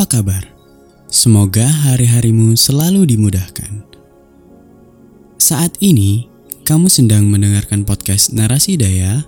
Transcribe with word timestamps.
Apa 0.00 0.24
kabar? 0.24 0.48
Semoga 1.12 1.68
hari-harimu 1.68 2.56
selalu 2.56 3.04
dimudahkan. 3.04 3.84
Saat 5.36 5.76
ini, 5.84 6.24
kamu 6.64 6.88
sedang 6.88 7.28
mendengarkan 7.28 7.84
podcast 7.84 8.32
Narasi 8.32 8.80
Daya 8.80 9.20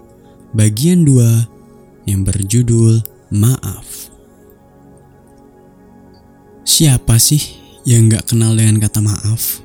bagian 0.56 1.04
2 1.04 2.08
yang 2.08 2.24
berjudul 2.24 3.04
Maaf. 3.36 4.08
Siapa 6.64 7.20
sih 7.20 7.52
yang 7.84 8.08
gak 8.08 8.32
kenal 8.32 8.56
dengan 8.56 8.80
kata 8.80 9.04
maaf? 9.04 9.60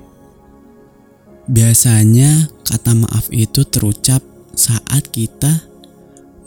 Biasanya 1.48 2.52
kata 2.68 2.92
maaf 3.00 3.32
itu 3.32 3.64
terucap 3.64 4.20
saat 4.60 5.08
kita 5.16 5.72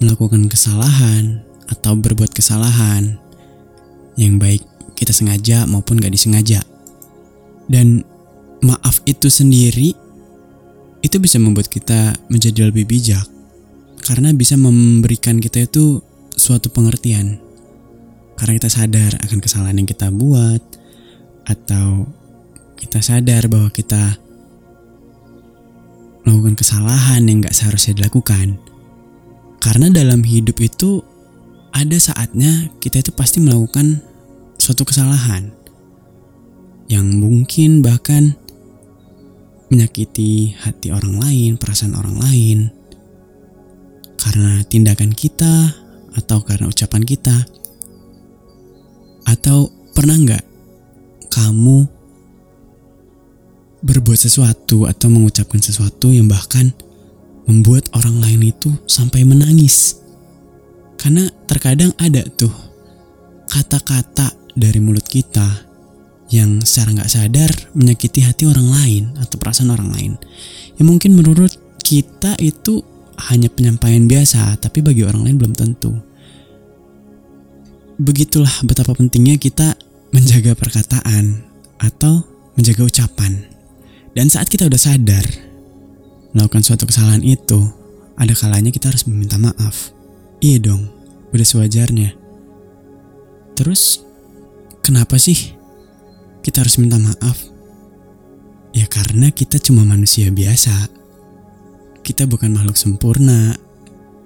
melakukan 0.04 0.52
kesalahan 0.52 1.48
atau 1.72 1.96
berbuat 1.96 2.36
kesalahan 2.36 3.29
yang 4.20 4.36
baik 4.36 4.60
kita 4.92 5.16
sengaja 5.16 5.64
maupun 5.64 5.96
gak 5.96 6.12
disengaja. 6.12 6.60
Dan 7.64 8.04
maaf 8.60 9.00
itu 9.08 9.32
sendiri 9.32 9.96
itu 11.00 11.16
bisa 11.16 11.40
membuat 11.40 11.72
kita 11.72 12.12
menjadi 12.28 12.68
lebih 12.68 12.84
bijak 12.84 13.24
karena 14.04 14.36
bisa 14.36 14.60
memberikan 14.60 15.40
kita 15.40 15.64
itu 15.64 16.04
suatu 16.36 16.68
pengertian. 16.68 17.40
Karena 18.36 18.56
kita 18.56 18.68
sadar 18.72 19.16
akan 19.24 19.38
kesalahan 19.40 19.80
yang 19.80 19.88
kita 19.88 20.12
buat 20.12 20.60
atau 21.48 22.08
kita 22.76 23.00
sadar 23.00 23.48
bahwa 23.48 23.68
kita 23.72 24.16
melakukan 26.24 26.56
kesalahan 26.60 27.24
yang 27.24 27.40
gak 27.40 27.56
seharusnya 27.56 27.96
dilakukan. 28.04 28.60
Karena 29.60 29.92
dalam 29.92 30.24
hidup 30.24 30.56
itu 30.60 31.04
ada 31.70 31.96
saatnya 31.96 32.72
kita 32.80 33.04
itu 33.04 33.12
pasti 33.12 33.44
melakukan 33.44 34.09
suatu 34.70 34.86
kesalahan 34.86 35.50
yang 36.86 37.18
mungkin 37.18 37.82
bahkan 37.82 38.38
menyakiti 39.66 40.54
hati 40.62 40.94
orang 40.94 41.18
lain, 41.18 41.50
perasaan 41.58 41.98
orang 41.98 42.14
lain, 42.22 42.58
karena 44.14 44.62
tindakan 44.70 45.10
kita 45.10 45.74
atau 46.14 46.46
karena 46.46 46.70
ucapan 46.70 47.02
kita, 47.02 47.34
atau 49.26 49.74
pernah 49.90 50.14
nggak 50.14 50.44
kamu 51.34 51.90
berbuat 53.82 54.22
sesuatu 54.22 54.86
atau 54.86 55.10
mengucapkan 55.10 55.58
sesuatu 55.58 56.14
yang 56.14 56.30
bahkan 56.30 56.70
membuat 57.50 57.90
orang 57.98 58.22
lain 58.22 58.54
itu 58.54 58.70
sampai 58.86 59.26
menangis? 59.26 59.98
Karena 60.94 61.26
terkadang 61.50 61.90
ada 61.98 62.22
tuh 62.38 62.54
kata-kata 63.50 64.39
dari 64.54 64.78
mulut 64.82 65.06
kita 65.06 65.70
yang 66.30 66.62
secara 66.62 66.94
nggak 66.94 67.10
sadar 67.10 67.50
menyakiti 67.74 68.22
hati 68.22 68.46
orang 68.46 68.70
lain 68.70 69.04
atau 69.18 69.36
perasaan 69.36 69.74
orang 69.74 69.90
lain. 69.90 70.12
Yang 70.78 70.86
mungkin 70.86 71.10
menurut 71.18 71.52
kita 71.82 72.38
itu 72.38 72.80
hanya 73.28 73.50
penyampaian 73.52 74.06
biasa, 74.06 74.56
tapi 74.62 74.80
bagi 74.80 75.04
orang 75.04 75.26
lain 75.26 75.36
belum 75.36 75.54
tentu. 75.58 75.92
Begitulah 78.00 78.64
betapa 78.64 78.96
pentingnya 78.96 79.36
kita 79.36 79.76
menjaga 80.14 80.56
perkataan 80.56 81.44
atau 81.76 82.24
menjaga 82.56 82.86
ucapan. 82.86 83.44
Dan 84.16 84.32
saat 84.32 84.48
kita 84.48 84.66
udah 84.66 84.80
sadar 84.80 85.26
melakukan 86.32 86.64
suatu 86.64 86.88
kesalahan 86.88 87.20
itu, 87.26 87.60
ada 88.16 88.32
kalanya 88.32 88.72
kita 88.72 88.88
harus 88.88 89.04
meminta 89.04 89.36
maaf. 89.36 89.92
Iya 90.40 90.72
dong, 90.72 90.88
udah 91.34 91.46
sewajarnya. 91.46 92.16
Terus 93.58 94.00
Kenapa 94.80 95.20
sih 95.20 95.54
kita 96.40 96.64
harus 96.64 96.80
minta 96.80 96.96
maaf? 96.96 97.36
Ya 98.70 98.86
karena 98.86 99.28
kita 99.34 99.58
cuma 99.60 99.82
manusia 99.82 100.30
biasa. 100.30 100.88
Kita 102.00 102.24
bukan 102.24 102.54
makhluk 102.54 102.78
sempurna. 102.78 103.54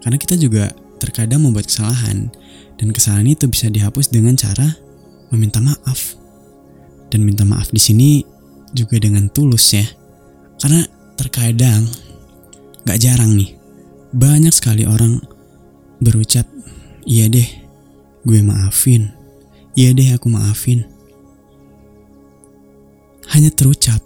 Karena 0.05 0.17
kita 0.21 0.37
juga 0.37 0.71
terkadang 1.01 1.49
membuat 1.49 1.67
kesalahan 1.69 2.29
dan 2.77 2.89
kesalahan 2.93 3.29
itu 3.29 3.49
bisa 3.49 3.73
dihapus 3.73 4.13
dengan 4.13 4.37
cara 4.37 4.69
meminta 5.33 5.59
maaf. 5.65 6.15
Dan 7.09 7.25
minta 7.25 7.43
maaf 7.49 7.73
di 7.73 7.81
sini 7.81 8.11
juga 8.77 9.01
dengan 9.01 9.33
tulus 9.33 9.75
ya. 9.75 9.87
Karena 10.61 10.85
terkadang 11.15 11.89
gak 12.85 13.01
jarang 13.01 13.33
nih 13.39 13.57
banyak 14.15 14.55
sekali 14.55 14.87
orang 14.87 15.19
berucap 15.99 16.47
iya 17.09 17.27
deh 17.27 17.49
gue 18.23 18.41
maafin 18.45 19.11
Iya 19.75 19.91
deh 19.91 20.15
aku 20.15 20.31
maafin. 20.31 20.87
Hanya 23.35 23.51
terucap, 23.51 23.99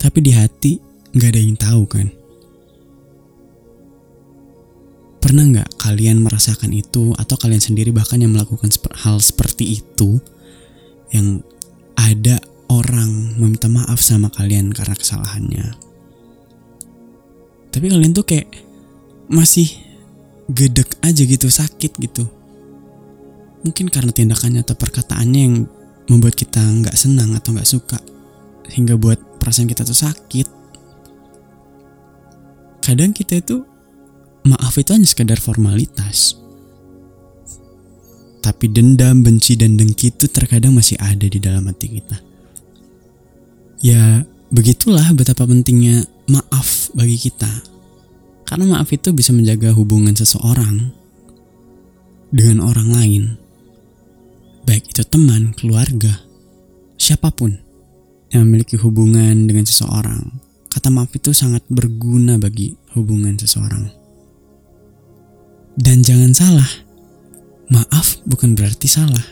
tapi 0.00 0.24
di 0.24 0.32
hati 0.32 0.80
gak 1.12 1.36
ada 1.36 1.40
yang 1.40 1.56
tahu 1.60 1.84
kan. 1.84 2.08
Pernah 5.20 5.44
nggak 5.44 5.70
kalian 5.76 6.24
merasakan 6.24 6.72
itu 6.72 7.12
atau 7.12 7.36
kalian 7.36 7.60
sendiri 7.60 7.92
bahkan 7.92 8.16
yang 8.16 8.32
melakukan 8.32 8.72
hal 8.96 9.20
seperti 9.20 9.84
itu 9.84 10.16
yang 11.12 11.44
ada 12.00 12.40
orang 12.72 13.36
meminta 13.36 13.68
maaf 13.68 14.00
sama 14.00 14.32
kalian 14.32 14.72
karena 14.72 14.96
kesalahannya. 14.96 15.66
Tapi 17.68 17.86
kalian 17.92 18.16
tuh 18.16 18.24
kayak 18.24 18.48
masih 19.28 19.68
gedek 20.48 20.96
aja 21.04 21.20
gitu, 21.28 21.52
sakit 21.52 21.92
gitu 22.00 22.37
Mungkin 23.66 23.90
karena 23.90 24.14
tindakannya 24.14 24.62
atau 24.62 24.78
perkataannya 24.78 25.40
yang 25.40 25.66
membuat 26.08 26.34
kita 26.38 26.60
nggak 26.60 26.96
senang 26.96 27.36
atau 27.36 27.52
nggak 27.52 27.68
suka 27.68 27.98
hingga 28.72 28.96
buat 28.96 29.18
perasaan 29.40 29.68
kita 29.68 29.84
tuh 29.84 29.96
sakit. 29.96 30.48
Kadang 32.84 33.12
kita 33.12 33.36
itu 33.36 33.64
maaf 34.48 34.74
itu 34.80 34.96
hanya 34.96 35.04
sekadar 35.04 35.36
formalitas. 35.36 36.40
Tapi 38.38 38.64
dendam, 38.72 39.20
benci, 39.20 39.60
dan 39.60 39.76
dengki 39.76 40.08
itu 40.08 40.24
terkadang 40.30 40.72
masih 40.72 40.96
ada 40.96 41.26
di 41.28 41.36
dalam 41.36 41.68
hati 41.68 42.00
kita. 42.00 42.16
Ya, 43.84 44.24
begitulah 44.48 45.04
betapa 45.12 45.44
pentingnya 45.44 46.08
maaf 46.32 46.88
bagi 46.96 47.20
kita. 47.20 47.50
Karena 48.48 48.78
maaf 48.78 48.88
itu 48.88 49.12
bisa 49.12 49.36
menjaga 49.36 49.76
hubungan 49.76 50.16
seseorang 50.16 50.88
dengan 52.32 52.64
orang 52.64 52.88
lain 52.88 53.24
baik 54.68 54.92
itu 54.92 55.00
teman, 55.08 55.56
keluarga, 55.56 56.12
siapa 57.00 57.32
pun 57.32 57.56
yang 58.28 58.44
memiliki 58.44 58.76
hubungan 58.76 59.48
dengan 59.48 59.64
seseorang. 59.64 60.28
Kata 60.68 60.92
maaf 60.92 61.08
itu 61.16 61.32
sangat 61.32 61.64
berguna 61.72 62.36
bagi 62.36 62.76
hubungan 62.92 63.32
seseorang. 63.40 63.88
Dan 65.72 66.04
jangan 66.04 66.36
salah, 66.36 66.68
maaf 67.72 68.20
bukan 68.28 68.52
berarti 68.52 68.84
salah. 68.84 69.24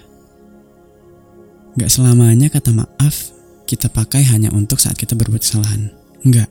Gak 1.76 1.92
selamanya 1.92 2.48
kata 2.48 2.72
maaf 2.72 3.36
kita 3.68 3.92
pakai 3.92 4.24
hanya 4.32 4.48
untuk 4.56 4.80
saat 4.80 4.96
kita 4.96 5.12
berbuat 5.12 5.44
kesalahan. 5.44 5.92
Enggak. 6.24 6.48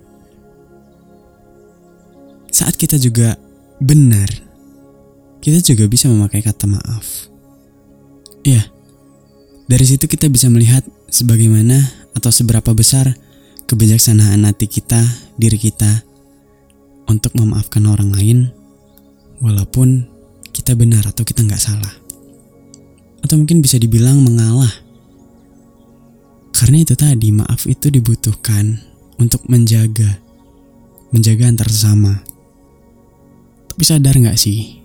Saat 2.53 2.77
kita 2.77 3.01
juga 3.01 3.33
benar, 3.81 4.29
kita 5.41 5.73
juga 5.73 5.89
bisa 5.89 6.05
memakai 6.05 6.45
kata 6.45 6.69
maaf. 6.69 7.33
Ya, 8.45 8.74
dari 9.65 9.85
situ 9.85 10.05
kita 10.05 10.29
bisa 10.29 10.45
melihat 10.53 10.85
sebagaimana 11.09 11.77
atau 12.13 12.29
seberapa 12.29 12.71
besar 12.77 13.17
kebijaksanaan 13.65 14.45
hati 14.45 14.69
kita, 14.69 15.01
diri 15.41 15.57
kita 15.57 16.05
untuk 17.09 17.33
memaafkan 17.33 17.85
orang 17.89 18.13
lain 18.13 18.39
walaupun 19.41 20.05
kita 20.53 20.77
benar 20.77 21.03
atau 21.09 21.25
kita 21.25 21.41
nggak 21.41 21.61
salah. 21.61 21.93
Atau 23.25 23.41
mungkin 23.41 23.59
bisa 23.59 23.81
dibilang 23.81 24.21
mengalah. 24.21 24.71
Karena 26.55 26.85
itu 26.85 26.95
tadi 26.95 27.33
maaf 27.35 27.67
itu 27.67 27.91
dibutuhkan 27.91 28.79
untuk 29.19 29.43
menjaga, 29.49 30.21
menjaga 31.11 31.51
antar 31.51 31.67
sesama. 31.67 32.21
Tapi 33.67 33.83
sadar 33.83 34.15
nggak 34.15 34.39
sih, 34.39 34.79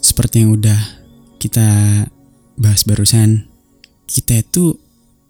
seperti 0.00 0.46
yang 0.46 0.56
udah 0.56 0.80
kita 1.36 1.66
bahas 2.56 2.88
barusan, 2.88 3.52
kita 4.04 4.40
itu 4.40 4.76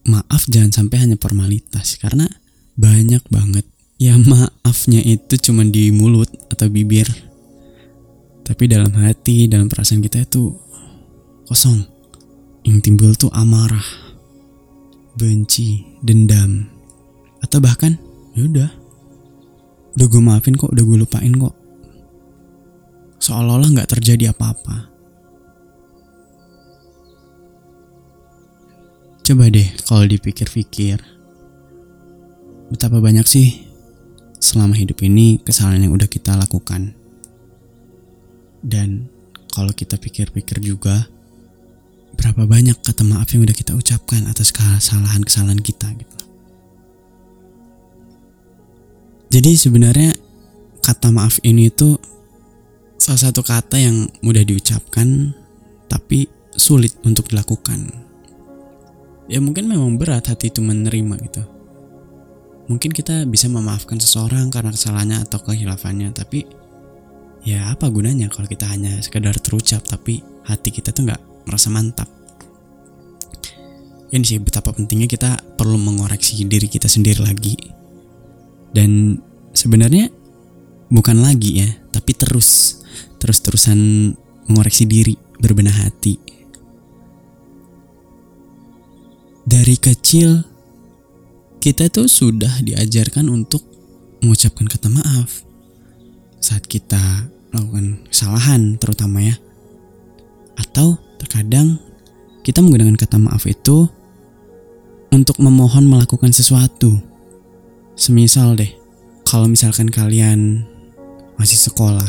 maaf 0.05 0.45
jangan 0.51 0.73
sampai 0.73 1.07
hanya 1.07 1.17
formalitas 1.17 1.97
karena 1.99 2.29
banyak 2.77 3.23
banget. 3.31 3.67
Ya 3.97 4.19
maafnya 4.33 5.01
itu 5.01 5.39
cuma 5.41 5.65
di 5.65 5.95
mulut 5.95 6.29
atau 6.51 6.67
bibir. 6.69 7.09
Tapi 8.45 8.69
dalam 8.69 8.93
hati 9.01 9.49
dalam 9.49 9.73
perasaan 9.73 10.05
kita 10.05 10.27
itu 10.27 10.53
kosong. 11.49 11.81
Yang 12.65 12.79
timbul 12.81 13.13
tuh 13.13 13.29
amarah 13.29 13.85
benci 15.15 15.85
dendam 16.01 16.65
atau 17.45 17.61
bahkan 17.61 17.95
ya 18.33 18.49
udah 18.49 18.71
udah 19.95 20.07
gue 20.11 20.23
maafin 20.25 20.57
kok 20.57 20.73
udah 20.73 20.85
gue 20.85 20.99
lupain 21.05 21.33
kok. 21.33 21.55
Seolah-olah 23.21 23.69
nggak 23.69 23.91
terjadi 23.97 24.33
apa-apa 24.33 24.94
Coba 29.25 29.49
deh 29.49 29.65
kalau 29.89 30.05
dipikir-pikir, 30.05 31.01
betapa 32.69 33.01
banyak 33.01 33.25
sih 33.25 33.65
selama 34.37 34.77
hidup 34.77 35.01
ini 35.01 35.41
kesalahan 35.41 35.89
yang 35.89 35.97
udah 35.97 36.05
kita 36.05 36.37
lakukan. 36.37 36.93
Dan 38.61 39.09
kalau 39.49 39.73
kita 39.73 39.97
pikir-pikir 39.97 40.61
juga, 40.61 41.09
berapa 42.21 42.45
banyak 42.45 42.77
kata 42.85 43.01
maaf 43.01 43.33
yang 43.33 43.49
udah 43.49 43.57
kita 43.57 43.73
ucapkan 43.73 44.29
atas 44.29 44.53
kesalahan-kesalahan 44.53 45.65
kita 45.65 45.89
gitu. 45.97 46.19
Jadi 49.33 49.57
sebenarnya 49.57 50.13
kata 50.85 51.09
maaf 51.09 51.41
ini 51.41 51.73
itu 51.73 51.97
salah 53.01 53.33
satu 53.33 53.41
kata 53.41 53.81
yang 53.81 54.05
mudah 54.21 54.45
diucapkan 54.45 55.33
tapi 55.89 56.29
sulit 56.61 56.93
untuk 57.09 57.33
dilakukan 57.33 58.04
ya 59.29 59.41
mungkin 59.41 59.69
memang 59.69 59.97
berat 59.97 60.29
hati 60.29 60.53
itu 60.53 60.61
menerima 60.61 61.15
gitu. 61.25 61.43
Mungkin 62.65 62.97
kita 62.97 63.29
bisa 63.29 63.53
memaafkan 63.53 64.01
seseorang 64.01 64.49
karena 64.49 64.73
kesalahannya 64.73 65.21
atau 65.29 65.41
kehilafannya 65.45 66.17
tapi 66.17 66.49
ya 67.45 67.69
apa 67.69 67.93
gunanya 67.93 68.33
kalau 68.33 68.49
kita 68.49 68.65
hanya 68.65 68.97
sekedar 69.05 69.37
terucap 69.37 69.85
tapi 69.85 70.25
hati 70.49 70.73
kita 70.73 70.93
tuh 70.93 71.09
nggak 71.09 71.23
merasa 71.45 71.69
mantap? 71.69 72.09
Ini 74.15 74.25
sih 74.25 74.41
betapa 74.41 74.71
pentingnya 74.71 75.11
kita 75.11 75.59
perlu 75.59 75.77
mengoreksi 75.77 76.39
diri 76.47 76.71
kita 76.71 76.87
sendiri 76.87 77.21
lagi. 77.21 77.57
Dan 78.75 79.19
sebenarnya 79.53 80.09
bukan 80.91 81.23
lagi 81.23 81.63
ya 81.65 81.69
tapi 81.95 82.13
terus 82.15 82.81
terus 83.23 83.41
terusan 83.41 84.13
mengoreksi 84.51 84.85
diri 84.85 85.17
berbenah 85.41 85.87
hati 85.87 86.19
dari 89.45 89.77
kecil 89.77 90.41
kita 91.61 91.89
tuh 91.89 92.09
sudah 92.09 92.61
diajarkan 92.61 93.29
untuk 93.33 93.65
mengucapkan 94.21 94.69
kata 94.69 94.89
maaf. 94.93 95.45
Saat 96.41 96.69
kita 96.69 97.01
melakukan 97.53 98.05
kesalahan 98.09 98.77
terutama 98.77 99.25
ya. 99.25 99.37
Atau 100.61 101.01
terkadang 101.17 101.81
kita 102.45 102.61
menggunakan 102.61 103.01
kata 103.01 103.17
maaf 103.17 103.49
itu 103.49 103.89
untuk 105.09 105.41
memohon 105.41 105.89
melakukan 105.89 106.33
sesuatu. 106.37 107.01
Semisal 107.97 108.61
deh 108.61 108.73
kalau 109.25 109.49
misalkan 109.49 109.89
kalian 109.89 110.69
masih 111.41 111.59
sekolah 111.59 112.07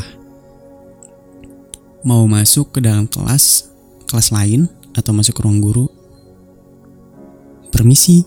mau 2.06 2.22
masuk 2.30 2.76
ke 2.76 2.78
dalam 2.78 3.10
kelas 3.10 3.66
kelas 4.06 4.30
lain 4.30 4.70
atau 4.94 5.10
masuk 5.10 5.34
ke 5.34 5.42
ruang 5.42 5.58
guru 5.58 5.90
permisi. 7.76 8.24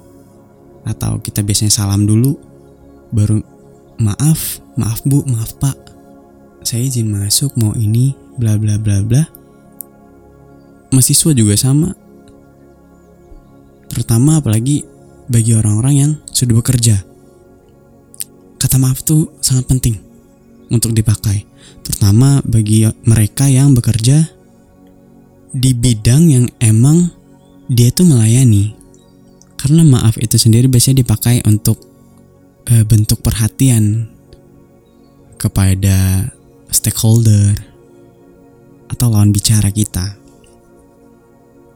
Atau 0.86 1.18
kita 1.26 1.42
biasanya 1.42 1.74
salam 1.74 2.06
dulu. 2.06 2.38
Baru 3.10 3.42
maaf 3.98 4.62
maaf 4.78 5.02
bu 5.04 5.26
maaf 5.26 5.58
pak. 5.58 5.76
Saya 6.62 6.86
izin 6.86 7.10
masuk 7.10 7.58
mau 7.58 7.74
ini 7.74 8.14
bla 8.38 8.56
bla 8.62 8.78
bla 8.78 9.02
bla. 9.02 9.26
Mahasiswa 10.94 11.34
juga 11.34 11.58
sama. 11.58 11.90
Terutama 13.90 14.38
apalagi 14.38 14.86
bagi 15.26 15.58
orang-orang 15.58 15.96
yang 15.98 16.12
sudah 16.30 16.56
bekerja. 16.56 16.96
Kata 18.62 18.76
maaf 18.78 19.02
tuh 19.02 19.34
sangat 19.42 19.66
penting 19.66 19.98
untuk 20.70 20.94
dipakai. 20.94 21.46
Terutama 21.84 22.40
bagi 22.46 22.86
mereka 23.06 23.50
yang 23.50 23.74
bekerja 23.74 24.30
di 25.50 25.72
bidang 25.74 26.24
yang 26.30 26.46
emang 26.62 27.10
dia 27.70 27.90
tuh 27.90 28.06
melayani 28.06 28.79
karena 29.60 29.84
maaf 29.84 30.16
itu 30.24 30.40
sendiri 30.40 30.72
biasanya 30.72 31.04
dipakai 31.04 31.44
untuk 31.44 31.84
uh, 32.72 32.84
bentuk 32.88 33.20
perhatian 33.20 34.08
kepada 35.36 36.32
stakeholder 36.72 37.60
atau 38.88 39.12
lawan 39.12 39.36
bicara 39.36 39.68
kita. 39.68 40.16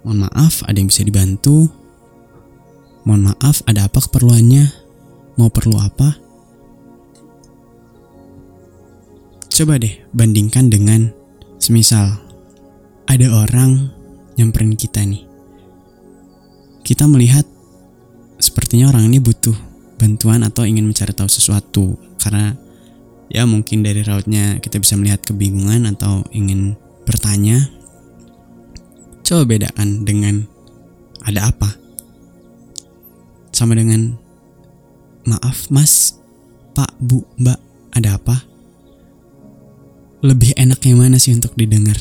Mohon 0.08 0.32
maaf, 0.32 0.64
ada 0.64 0.80
yang 0.80 0.88
bisa 0.88 1.04
dibantu. 1.04 1.68
Mohon 3.04 3.36
maaf, 3.36 3.60
ada 3.68 3.88
apa 3.88 4.00
keperluannya? 4.00 4.64
Mau 5.36 5.52
perlu 5.52 5.76
apa? 5.80 6.16
Coba 9.54 9.78
deh 9.78 9.94
bandingkan 10.16 10.72
dengan 10.72 11.14
semisal 11.62 12.20
ada 13.06 13.28
orang 13.30 13.92
nyamperin 14.34 14.74
kita 14.74 15.06
nih. 15.06 15.24
Kita 16.84 17.08
melihat 17.08 17.53
sepertinya 18.44 18.92
orang 18.92 19.08
ini 19.08 19.24
butuh 19.24 19.56
bantuan 19.96 20.44
atau 20.44 20.68
ingin 20.68 20.84
mencari 20.84 21.16
tahu 21.16 21.32
sesuatu. 21.32 21.96
Karena 22.20 22.52
ya 23.32 23.48
mungkin 23.48 23.80
dari 23.88 24.04
rautnya 24.04 24.60
kita 24.60 24.84
bisa 24.84 25.00
melihat 25.00 25.24
kebingungan 25.24 25.88
atau 25.88 26.28
ingin 26.36 26.76
bertanya. 27.08 27.72
Coba 29.24 29.48
bedaan 29.48 30.04
dengan 30.04 30.44
ada 31.24 31.48
apa. 31.48 31.72
Sama 33.56 33.80
dengan 33.80 34.20
maaf 35.24 35.72
mas. 35.72 36.20
Pak 36.74 36.90
bu 37.00 37.22
mbak 37.38 37.62
ada 37.96 38.18
apa? 38.18 38.44
Lebih 40.26 40.58
enak 40.58 40.82
yang 40.90 41.06
mana 41.06 41.22
sih 41.22 41.32
untuk 41.32 41.54
didengar? 41.54 41.96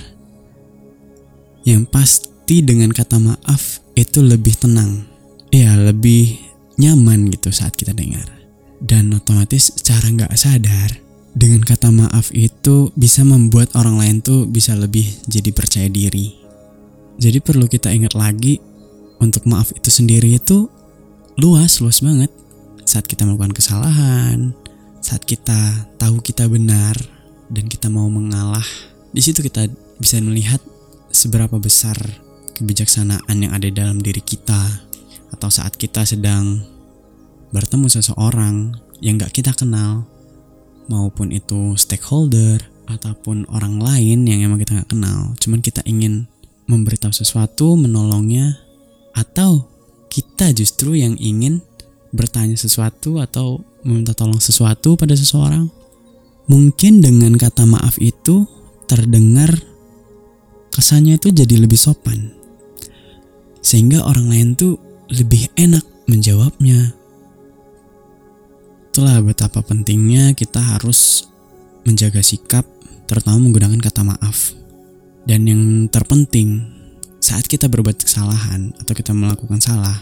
Yang 1.62 1.92
pasti 1.92 2.64
dengan 2.64 2.88
kata 2.88 3.20
maaf 3.20 3.84
itu 3.92 4.24
lebih 4.24 4.56
tenang 4.56 5.11
ya 5.52 5.76
lebih 5.76 6.40
nyaman 6.80 7.28
gitu 7.30 7.52
saat 7.52 7.76
kita 7.76 7.92
dengar. 7.92 8.26
Dan 8.82 9.14
otomatis 9.14 9.70
secara 9.78 10.10
nggak 10.10 10.34
sadar 10.34 10.90
dengan 11.32 11.62
kata 11.62 11.94
maaf 11.94 12.34
itu 12.34 12.90
bisa 12.98 13.22
membuat 13.22 13.76
orang 13.78 14.02
lain 14.02 14.16
tuh 14.24 14.50
bisa 14.50 14.74
lebih 14.74 15.06
jadi 15.30 15.54
percaya 15.54 15.86
diri. 15.86 16.34
Jadi 17.20 17.38
perlu 17.38 17.70
kita 17.70 17.94
ingat 17.94 18.18
lagi 18.18 18.58
untuk 19.22 19.46
maaf 19.46 19.70
itu 19.70 19.86
sendiri 19.92 20.34
itu 20.34 20.66
luas 21.38 21.78
luas 21.78 22.02
banget. 22.02 22.32
Saat 22.82 23.06
kita 23.06 23.22
melakukan 23.22 23.54
kesalahan 23.54 24.58
saat 25.02 25.26
kita 25.26 25.90
tahu 25.98 26.22
kita 26.22 26.46
benar 26.46 26.94
dan 27.50 27.66
kita 27.66 27.90
mau 27.90 28.06
mengalah 28.06 28.64
di 29.10 29.18
situ 29.18 29.42
kita 29.42 29.66
bisa 29.98 30.22
melihat 30.22 30.62
seberapa 31.10 31.58
besar 31.58 31.98
kebijaksanaan 32.56 33.36
yang 33.36 33.52
ada 33.52 33.68
dalam 33.68 33.98
diri 33.98 34.22
kita 34.22 34.86
atau 35.32 35.48
saat 35.48 35.74
kita 35.80 36.04
sedang 36.04 36.62
bertemu 37.52 37.88
seseorang 37.88 38.76
yang 39.04 39.18
gak 39.20 39.34
kita 39.34 39.52
kenal 39.52 40.08
maupun 40.86 41.32
itu 41.34 41.76
stakeholder 41.76 42.60
ataupun 42.88 43.48
orang 43.52 43.80
lain 43.80 44.28
yang 44.28 44.44
emang 44.44 44.60
kita 44.60 44.78
gak 44.82 44.92
kenal. 44.92 45.32
Cuman 45.40 45.60
kita 45.64 45.84
ingin 45.88 46.28
memberitahu 46.66 47.12
sesuatu 47.12 47.74
menolongnya 47.74 48.56
atau 49.12 49.68
kita 50.12 50.52
justru 50.52 51.00
yang 51.00 51.16
ingin 51.16 51.64
bertanya 52.12 52.56
sesuatu 52.56 53.20
atau 53.20 53.64
meminta 53.82 54.12
tolong 54.12 54.38
sesuatu 54.38 54.94
pada 55.00 55.16
seseorang. 55.16 55.68
Mungkin 56.46 57.00
dengan 57.00 57.32
kata 57.38 57.64
maaf 57.64 57.96
itu 57.96 58.44
terdengar 58.84 59.56
kesannya 60.74 61.16
itu 61.16 61.32
jadi 61.32 61.54
lebih 61.56 61.80
sopan. 61.80 62.34
Sehingga 63.62 64.04
orang 64.04 64.26
lain 64.28 64.48
tuh 64.58 64.76
lebih 65.12 65.52
enak 65.60 65.84
menjawabnya. 66.08 66.96
Itulah 68.88 69.20
betapa 69.20 69.60
pentingnya 69.60 70.32
kita 70.32 70.56
harus 70.56 71.28
menjaga 71.84 72.24
sikap, 72.24 72.64
terutama 73.04 73.44
menggunakan 73.44 73.76
kata 73.76 74.08
maaf. 74.08 74.56
Dan 75.28 75.44
yang 75.44 75.62
terpenting, 75.92 76.64
saat 77.20 77.44
kita 77.44 77.68
berbuat 77.68 78.00
kesalahan 78.00 78.72
atau 78.80 78.92
kita 78.96 79.12
melakukan 79.12 79.60
salah, 79.60 80.00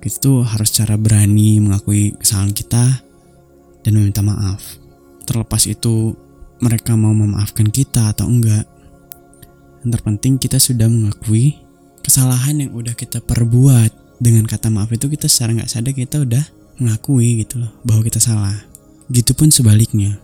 kita 0.00 0.40
harus 0.48 0.72
cara 0.72 0.96
berani 0.96 1.60
mengakui 1.60 2.16
kesalahan 2.16 2.56
kita 2.56 2.84
dan 3.84 3.92
meminta 3.92 4.24
maaf. 4.24 4.80
Terlepas 5.28 5.68
itu 5.68 6.16
mereka 6.64 6.96
mau 6.96 7.12
memaafkan 7.12 7.68
kita 7.68 8.16
atau 8.16 8.24
enggak. 8.24 8.64
Yang 9.84 9.90
terpenting 10.00 10.34
kita 10.40 10.56
sudah 10.56 10.88
mengakui 10.88 11.68
kesalahan 12.02 12.64
yang 12.64 12.72
udah 12.72 12.96
kita 12.96 13.20
perbuat 13.20 13.92
dengan 14.18 14.44
kata 14.46 14.70
maaf 14.70 14.90
itu 14.90 15.06
kita 15.06 15.30
secara 15.30 15.54
nggak 15.54 15.70
sadar 15.70 15.94
kita 15.94 16.22
udah 16.22 16.44
mengakui 16.78 17.42
gitu 17.42 17.62
loh 17.62 17.72
bahwa 17.82 18.02
kita 18.06 18.18
salah. 18.22 18.54
Gitu 19.08 19.32
pun 19.32 19.48
sebaliknya, 19.48 20.20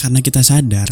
karena 0.00 0.24
kita 0.24 0.40
sadar 0.40 0.88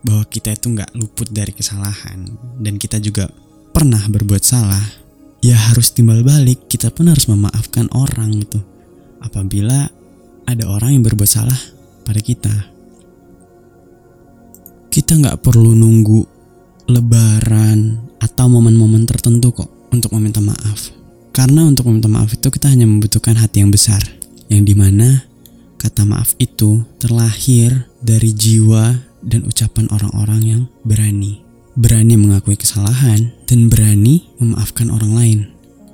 bahwa 0.00 0.24
kita 0.26 0.54
itu 0.54 0.72
nggak 0.72 0.94
luput 0.96 1.28
dari 1.28 1.52
kesalahan 1.52 2.26
dan 2.62 2.78
kita 2.80 2.96
juga 3.02 3.28
pernah 3.74 4.00
berbuat 4.08 4.40
salah, 4.40 4.82
ya 5.44 5.58
harus 5.68 5.92
timbal 5.92 6.24
balik 6.24 6.64
kita 6.70 6.88
pun 6.88 7.12
harus 7.12 7.28
memaafkan 7.28 7.90
orang 7.92 8.40
gitu. 8.40 8.62
Apabila 9.20 9.90
ada 10.46 10.64
orang 10.70 10.96
yang 10.96 11.04
berbuat 11.04 11.28
salah 11.28 11.58
pada 12.06 12.22
kita, 12.22 12.54
kita 14.88 15.12
nggak 15.12 15.44
perlu 15.44 15.76
nunggu 15.76 16.24
lebaran 16.88 18.00
atau 18.16 18.46
momen-momen 18.48 19.04
tertentu 19.04 19.52
kok 19.52 19.92
untuk 19.92 20.14
meminta 20.16 20.40
maaf. 20.40 21.05
Karena 21.36 21.68
untuk 21.68 21.92
meminta 21.92 22.08
maaf 22.08 22.32
itu 22.32 22.48
kita 22.48 22.72
hanya 22.72 22.88
membutuhkan 22.88 23.36
hati 23.36 23.60
yang 23.60 23.68
besar, 23.68 24.00
yang 24.48 24.64
di 24.64 24.72
mana 24.72 25.28
kata 25.76 26.08
maaf 26.08 26.32
itu 26.40 26.80
terlahir 26.96 27.92
dari 28.00 28.32
jiwa 28.32 28.96
dan 29.20 29.44
ucapan 29.44 29.84
orang-orang 29.92 30.40
yang 30.40 30.62
berani. 30.80 31.44
Berani 31.76 32.16
mengakui 32.16 32.56
kesalahan 32.56 33.36
dan 33.44 33.68
berani 33.68 34.24
memaafkan 34.40 34.88
orang 34.88 35.12
lain. 35.12 35.38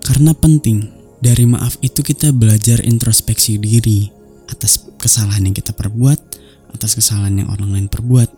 Karena 0.07 0.31
penting, 0.31 0.87
dari 1.19 1.43
maaf 1.43 1.75
itu 1.83 2.07
kita 2.07 2.31
belajar 2.31 2.79
introspeksi 2.79 3.59
diri 3.59 4.15
atas 4.47 4.79
kesalahan 4.95 5.51
yang 5.51 5.59
kita 5.59 5.75
perbuat, 5.75 6.23
atas 6.71 6.95
kesalahan 6.95 7.43
yang 7.43 7.51
orang 7.51 7.75
lain 7.75 7.91
perbuat, 7.91 8.31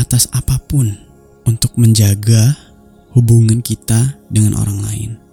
atas 0.00 0.32
apa 0.32 0.56
pun 0.64 0.96
untuk 1.44 1.76
menjaga 1.76 2.56
hubungan 3.12 3.60
kita 3.60 4.16
dengan 4.32 4.56
orang 4.56 4.80
lain 4.80 5.27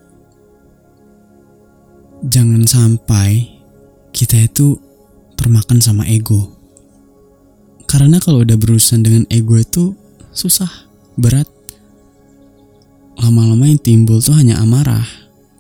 jangan 2.25 2.65
sampai 2.65 3.62
kita 4.10 4.50
itu 4.50 4.82
termakan 5.38 5.77
sama 5.77 6.10
ego. 6.10 6.50
Karena 7.86 8.17
kalau 8.17 8.41
udah 8.41 8.58
berurusan 8.58 9.05
dengan 9.05 9.24
ego 9.29 9.55
itu 9.62 9.94
susah, 10.34 10.70
berat. 11.15 11.46
Lama-lama 13.15 13.70
yang 13.70 13.79
timbul 13.79 14.20
tuh 14.20 14.36
hanya 14.36 14.60
amarah 14.60 15.05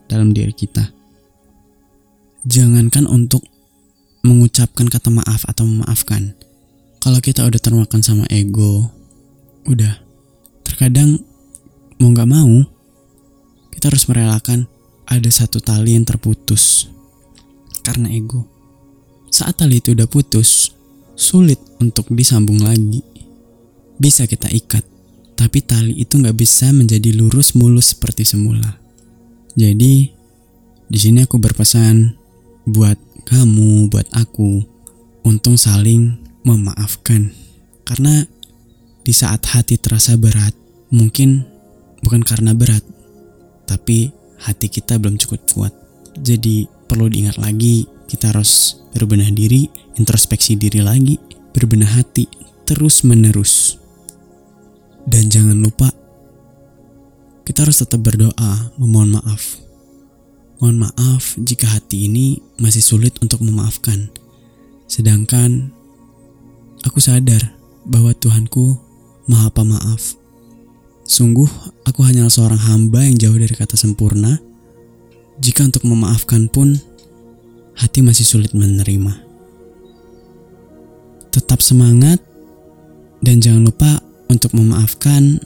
dalam 0.09 0.35
diri 0.35 0.51
kita. 0.51 0.91
Jangankan 2.43 3.07
untuk 3.07 3.45
mengucapkan 4.25 4.89
kata 4.89 5.13
maaf 5.13 5.47
atau 5.47 5.63
memaafkan. 5.63 6.35
Kalau 6.99 7.21
kita 7.21 7.45
udah 7.45 7.61
termakan 7.61 8.01
sama 8.01 8.25
ego, 8.33 8.89
udah. 9.69 10.01
Terkadang 10.65 11.21
mau 12.01 12.11
gak 12.11 12.27
mau, 12.27 12.65
kita 13.71 13.93
harus 13.93 14.09
merelakan 14.09 14.65
ada 15.05 15.29
satu 15.29 15.61
tali 15.61 15.93
yang 15.93 16.05
terputus 16.05 16.89
karena 17.85 18.09
ego. 18.09 18.45
Saat 19.29 19.61
tali 19.61 19.77
itu 19.79 19.93
udah 19.93 20.09
putus, 20.09 20.73
sulit 21.13 21.61
untuk 21.77 22.09
disambung 22.11 22.61
lagi. 22.61 23.03
Bisa 23.95 24.27
kita 24.27 24.49
ikat, 24.51 24.83
tapi 25.37 25.63
tali 25.63 25.95
itu 26.01 26.19
nggak 26.19 26.35
bisa 26.35 26.73
menjadi 26.73 27.15
lurus 27.15 27.55
mulus 27.55 27.95
seperti 27.95 28.27
semula. 28.27 28.79
Jadi, 29.55 30.11
di 30.85 30.97
sini 30.99 31.23
aku 31.23 31.39
berpesan 31.39 32.11
buat 32.67 32.99
kamu, 33.23 33.87
buat 33.87 34.07
aku, 34.11 34.63
untuk 35.23 35.55
saling 35.55 36.19
memaafkan. 36.43 37.31
Karena 37.87 38.25
di 39.05 39.13
saat 39.13 39.45
hati 39.47 39.79
terasa 39.79 40.19
berat, 40.19 40.51
mungkin 40.91 41.45
bukan 42.03 42.21
karena 42.21 42.51
berat, 42.51 42.83
tapi 43.65 44.11
hati 44.41 44.67
kita 44.67 44.99
belum 44.99 45.15
cukup 45.21 45.41
kuat. 45.51 45.73
Jadi 46.19 46.67
perlu 46.87 47.11
diingat 47.11 47.39
lagi, 47.39 47.87
kita 48.07 48.31
harus 48.31 48.79
berbenah 48.95 49.29
diri, 49.31 49.67
introspeksi 49.99 50.55
diri 50.55 50.79
lagi, 50.79 51.19
berbenah 51.51 51.99
hati 51.99 52.27
terus 52.63 53.03
menerus. 53.03 53.77
Dan 55.05 55.29
jangan 55.29 55.59
lupa, 55.59 55.91
kita 57.45 57.61
harus 57.67 57.83
tetap 57.83 58.01
berdoa, 58.01 58.73
memohon 58.81 59.21
maaf. 59.21 59.61
Mohon 60.57 60.89
maaf 60.89 61.35
jika 61.37 61.67
hati 61.67 62.07
ini 62.07 62.39
masih 62.57 62.81
sulit 62.81 63.19
untuk 63.19 63.43
memaafkan. 63.43 64.07
Sedangkan 64.87 65.69
aku 66.81 66.97
sadar 67.03 67.53
bahwa 67.85 68.15
Tuhanku 68.15 68.79
Maha 69.29 69.51
Pemaaf. 69.51 70.24
Sungguh, 71.05 71.45
aku 71.85 72.01
hanyalah 72.01 72.33
seorang 72.33 72.57
hamba 72.57 73.05
yang 73.05 73.13
jauh 73.13 73.37
dari 73.37 73.53
kata 73.53 73.77
sempurna. 73.77 74.41
Jika 75.37 75.69
untuk 75.69 75.85
memaafkan 75.85 76.49
pun, 76.49 76.81
hati 77.77 78.01
masih 78.01 78.25
sulit 78.25 78.57
menerima. 78.57 79.13
Tetap 81.29 81.61
semangat, 81.61 82.17
dan 83.21 83.37
jangan 83.37 83.69
lupa 83.69 84.01
untuk 84.33 84.57
memaafkan 84.57 85.37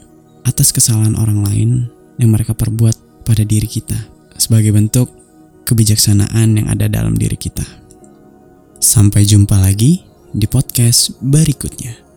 atas 0.48 0.72
kesalahan 0.72 1.12
orang 1.20 1.44
lain 1.44 1.70
yang 2.16 2.32
mereka 2.32 2.56
perbuat 2.56 3.28
pada 3.28 3.44
diri 3.44 3.68
kita, 3.68 4.00
sebagai 4.40 4.72
bentuk 4.72 5.12
kebijaksanaan 5.68 6.56
yang 6.56 6.66
ada 6.72 6.88
dalam 6.88 7.12
diri 7.12 7.36
kita. 7.36 7.68
Sampai 8.80 9.28
jumpa 9.28 9.60
lagi 9.60 10.00
di 10.32 10.48
podcast 10.48 11.20
berikutnya. 11.20 12.09